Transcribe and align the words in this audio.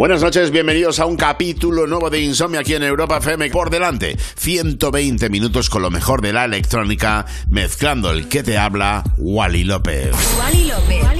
Buenas 0.00 0.22
noches, 0.22 0.50
bienvenidos 0.50 0.98
a 0.98 1.04
un 1.04 1.14
capítulo 1.18 1.86
nuevo 1.86 2.08
de 2.08 2.22
Insomnia 2.22 2.60
aquí 2.60 2.72
en 2.72 2.82
Europa 2.82 3.18
FM. 3.18 3.50
Por 3.50 3.68
delante, 3.68 4.16
120 4.36 5.28
minutos 5.28 5.68
con 5.68 5.82
lo 5.82 5.90
mejor 5.90 6.22
de 6.22 6.32
la 6.32 6.46
electrónica, 6.46 7.26
mezclando 7.50 8.10
el 8.10 8.26
que 8.26 8.42
te 8.42 8.56
habla, 8.56 9.04
Wally 9.18 9.64
López. 9.64 10.16
Wally 10.38 10.68
López. 10.68 11.19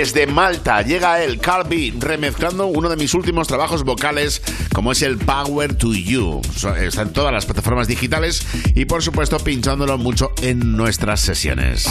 Desde 0.00 0.26
Malta 0.26 0.80
llega 0.80 1.22
el 1.22 1.38
Carby 1.40 1.90
remezclando 1.90 2.68
uno 2.68 2.88
de 2.88 2.96
mis 2.96 3.12
últimos 3.12 3.46
trabajos 3.46 3.84
vocales, 3.84 4.40
como 4.72 4.92
es 4.92 5.02
el 5.02 5.18
Power 5.18 5.74
to 5.74 5.92
You. 5.92 6.40
Está 6.80 7.02
en 7.02 7.12
todas 7.12 7.34
las 7.34 7.44
plataformas 7.44 7.86
digitales 7.86 8.40
y, 8.74 8.86
por 8.86 9.02
supuesto, 9.02 9.38
pinchándolo 9.38 9.98
mucho 9.98 10.32
en 10.40 10.74
nuestras 10.74 11.20
sesiones. 11.20 11.86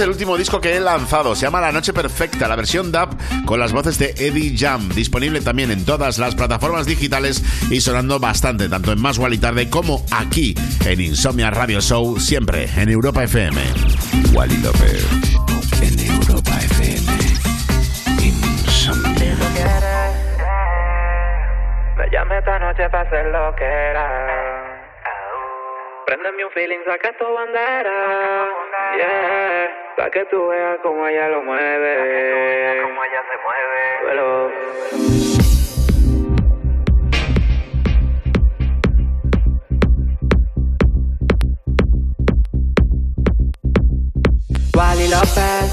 Es 0.00 0.04
el 0.04 0.10
último 0.10 0.38
disco 0.38 0.60
que 0.62 0.76
he 0.76 0.80
lanzado. 0.80 1.34
Se 1.34 1.42
llama 1.42 1.60
La 1.60 1.72
Noche 1.72 1.92
Perfecta, 1.92 2.48
la 2.48 2.56
versión 2.56 2.90
DAP 2.90 3.12
con 3.44 3.60
las 3.60 3.72
voces 3.72 3.98
de 3.98 4.14
Eddie 4.16 4.56
Jam. 4.56 4.88
Disponible 4.88 5.42
también 5.42 5.70
en 5.70 5.84
todas 5.84 6.18
las 6.18 6.34
plataformas 6.34 6.86
digitales 6.86 7.42
y 7.70 7.82
sonando 7.82 8.18
bastante, 8.18 8.68
tanto 8.68 8.92
en 8.92 9.00
Más 9.00 9.18
y 9.18 9.38
Tarde 9.38 9.68
como 9.68 10.04
aquí 10.10 10.54
en 10.86 11.00
Insomnia 11.02 11.50
Radio 11.50 11.82
Show, 11.82 12.18
siempre 12.18 12.68
en 12.76 12.88
Europa 12.88 13.24
FM. 13.24 13.60
Wally 14.32 14.56
López 14.58 15.06
en 15.82 15.98
Europa 15.98 16.52
FM. 16.52 17.12
Insomnia. 18.22 19.36
Me 21.98 22.10
llame 22.10 22.38
esta 22.38 22.58
noche 22.58 22.88
para 22.88 23.02
hacer 23.02 23.26
lo 23.26 23.54
que 23.54 23.64
era. 23.64 24.30
Préndeme 26.06 26.44
un 26.44 26.50
feeling, 26.52 26.78
saca 26.86 27.12
tu 27.18 27.24
bandera. 27.24 28.48
Yeah, 28.96 29.29
para 30.00 30.10
que 30.10 30.24
tú 30.30 30.48
veas 30.48 30.78
cómo 30.82 31.06
ella 31.06 31.28
lo 31.28 31.42
mueve. 31.42 32.80
Cómo 32.84 33.04
ella 33.04 33.22
se 33.28 33.36
mueve. 33.44 33.80
Pero... 34.06 34.50
Wally 44.74 45.08
López, 45.08 45.70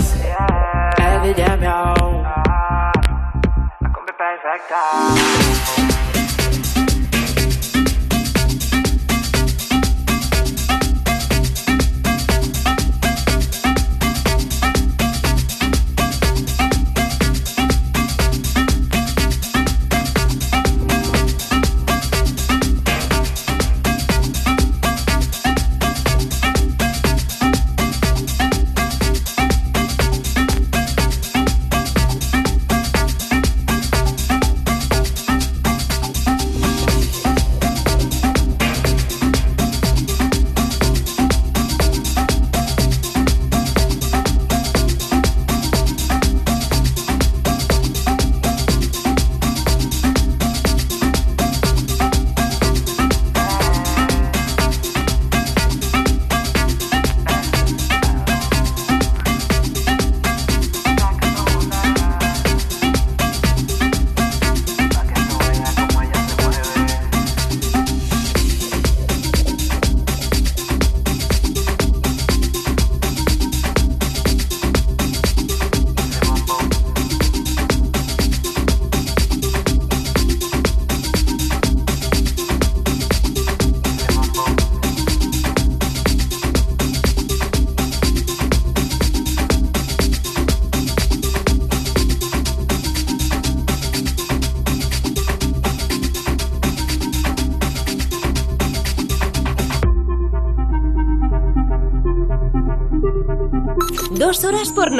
Eddie 0.97 1.33
Jamio, 1.33 1.93
la 3.79 3.93
combi 3.93 4.11
perfecta. 4.11 5.46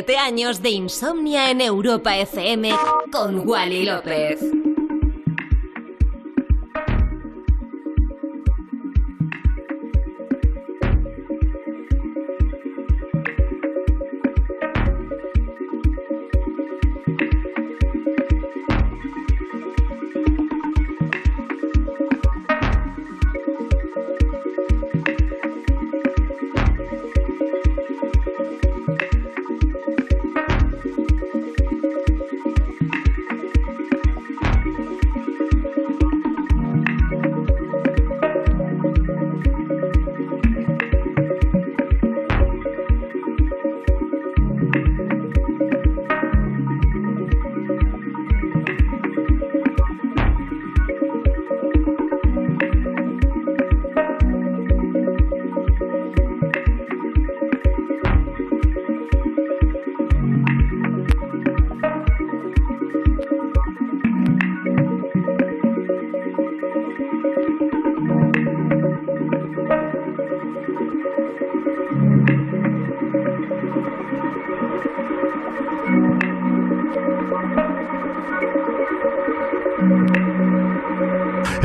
17 0.00 0.16
años 0.16 0.62
de 0.62 0.70
insomnia 0.70 1.50
en 1.50 1.60
Europa 1.60 2.16
FM 2.16 2.72
con 3.12 3.46
Wally 3.46 3.84
López. 3.84 4.40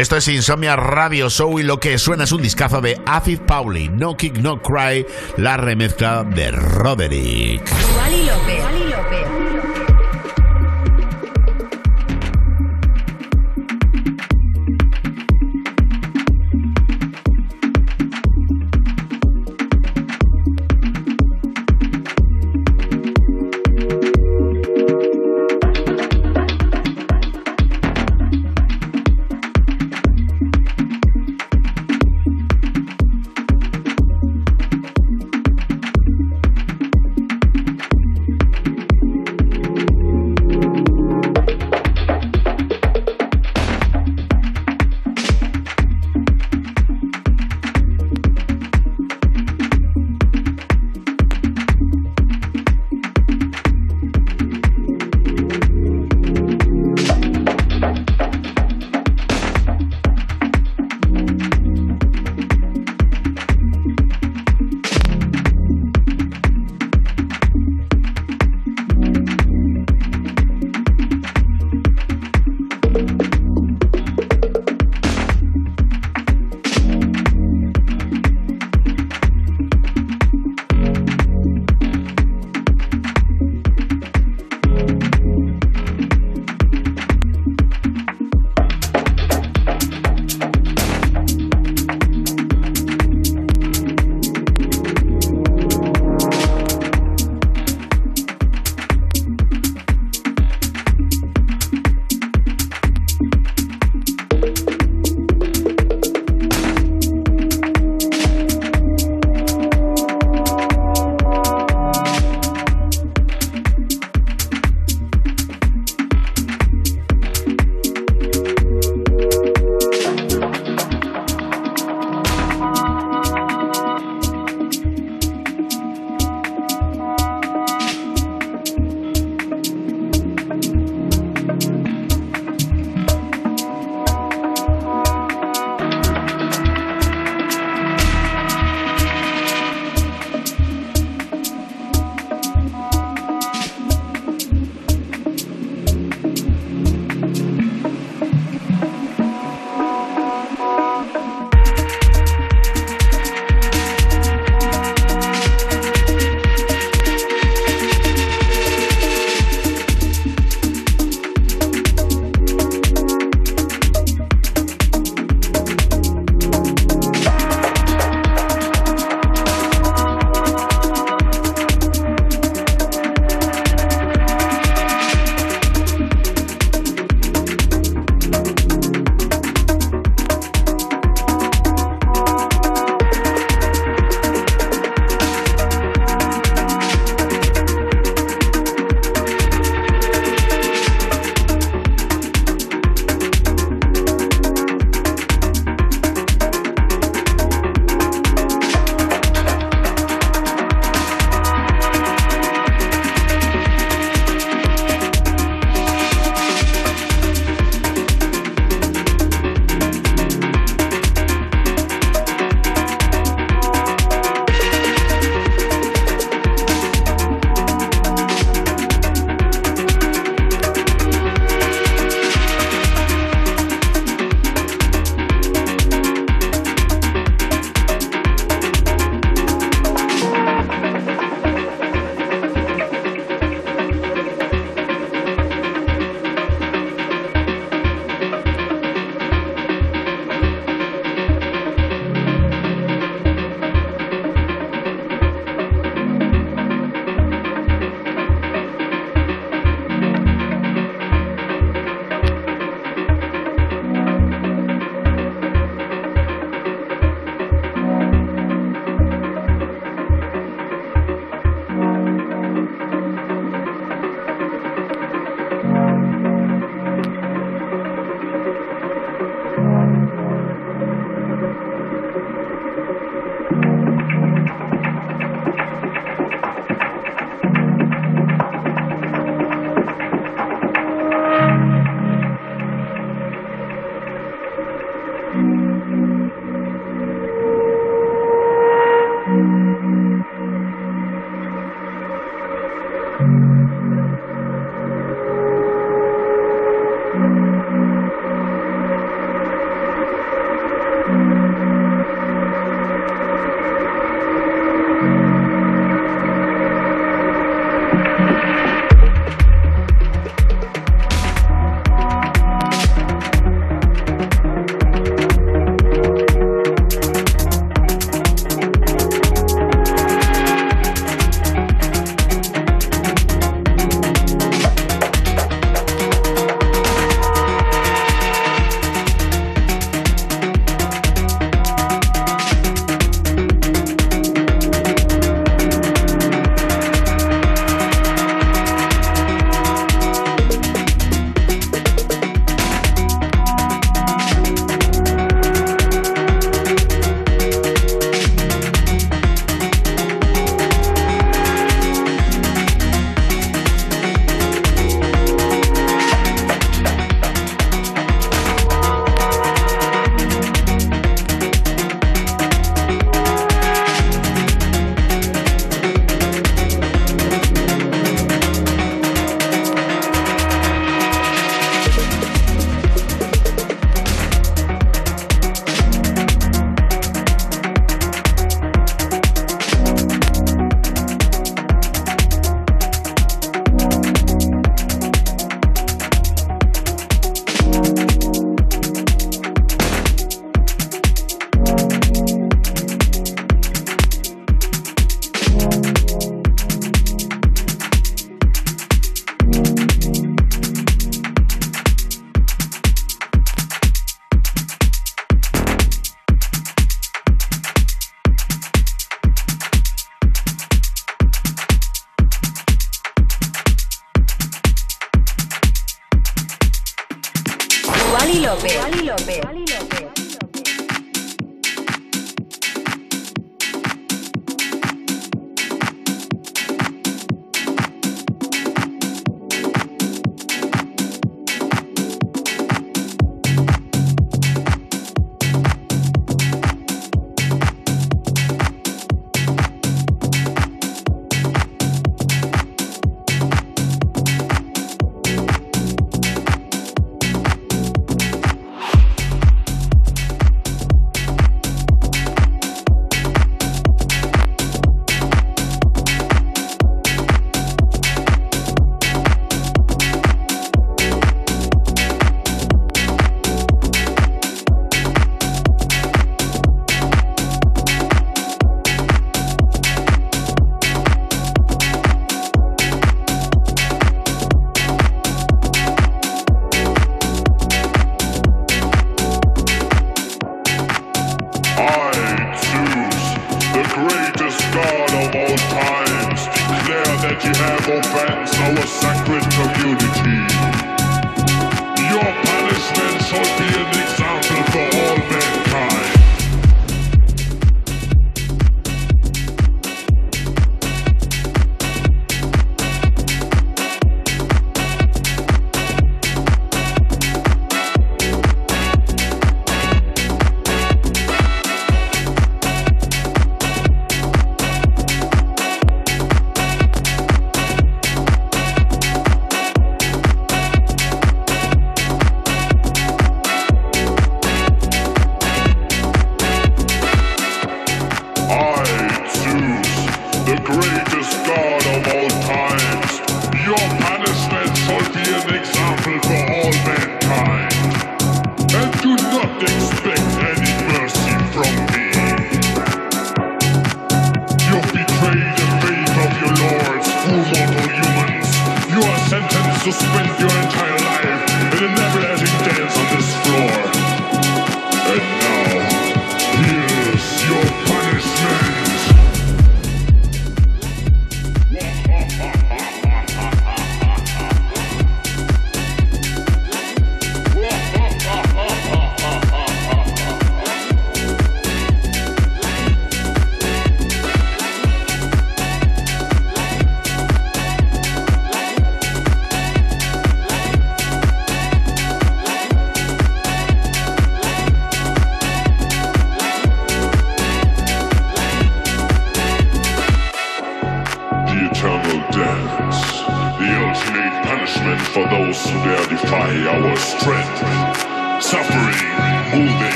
Esto 0.00 0.16
es 0.16 0.28
Insomnia 0.28 0.76
Radio 0.76 1.28
Show 1.28 1.58
y 1.58 1.62
lo 1.62 1.78
que 1.78 1.98
suena 1.98 2.24
es 2.24 2.32
un 2.32 2.40
discazo 2.40 2.80
de 2.80 2.98
Afif 3.04 3.40
Pauli, 3.40 3.90
No 3.90 4.16
Kick 4.16 4.38
No 4.38 4.62
Cry, 4.62 5.04
la 5.36 5.58
remezcla 5.58 6.24
de 6.24 6.52
Roderick. 6.52 7.70
López. 8.88 9.59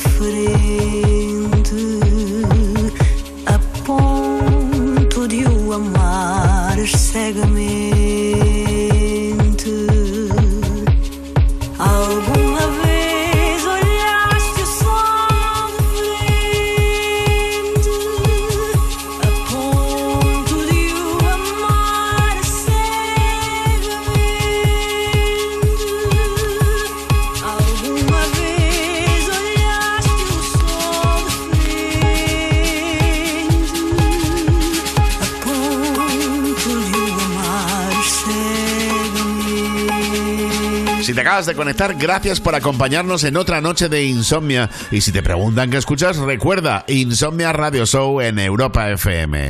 free. 0.00 0.99
De 41.46 41.54
conectar, 41.54 41.94
gracias 41.94 42.40
por 42.40 42.54
acompañarnos 42.54 43.24
en 43.24 43.36
otra 43.36 43.60
noche 43.60 43.88
de 43.88 44.04
insomnia. 44.04 44.70
Y 44.90 45.00
si 45.00 45.12
te 45.12 45.22
preguntan 45.22 45.70
qué 45.70 45.76
escuchas, 45.76 46.16
recuerda 46.16 46.84
Insomnia 46.88 47.52
Radio 47.52 47.86
Show 47.86 48.20
en 48.20 48.38
Europa 48.38 48.90
FM. 48.90 49.48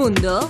Mundo, 0.00 0.49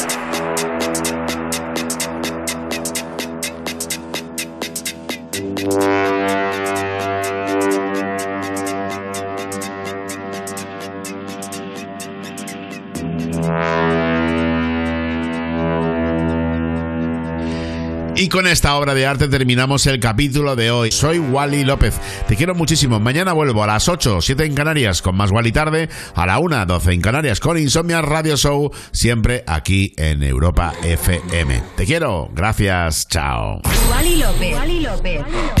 Esta 18.51 18.75
obra 18.75 18.93
de 18.93 19.05
arte 19.05 19.29
terminamos 19.29 19.87
el 19.87 19.99
capítulo 19.99 20.57
de 20.57 20.71
hoy. 20.71 20.91
Soy 20.91 21.19
Wally 21.19 21.63
López. 21.63 21.95
Te 22.27 22.35
quiero 22.35 22.53
muchísimo. 22.53 22.99
Mañana 22.99 23.31
vuelvo 23.31 23.63
a 23.63 23.67
las 23.67 23.87
8, 23.87 24.19
7 24.19 24.43
en 24.43 24.55
Canarias 24.55 25.01
con 25.01 25.15
más 25.15 25.31
Wally 25.31 25.53
tarde, 25.53 25.87
a 26.15 26.25
la 26.25 26.37
1, 26.39 26.65
12 26.65 26.91
en 26.91 27.01
Canarias 27.01 27.39
con 27.39 27.57
Insomnia 27.57 28.01
Radio 28.01 28.35
Show, 28.35 28.71
siempre 28.91 29.45
aquí 29.47 29.93
en 29.97 30.21
Europa 30.23 30.73
FM. 30.83 31.63
Te 31.77 31.85
quiero. 31.85 32.29
Gracias. 32.33 33.07
Chao. 33.07 33.61
Wally 33.89 34.17
López. 34.17 35.60